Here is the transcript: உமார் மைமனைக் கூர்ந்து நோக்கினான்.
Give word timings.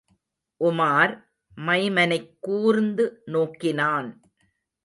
உமார் 0.61 1.13
மைமனைக் 1.57 2.37
கூர்ந்து 2.39 3.21
நோக்கினான். 3.25 4.09